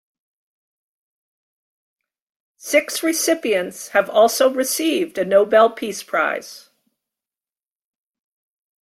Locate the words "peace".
5.69-6.01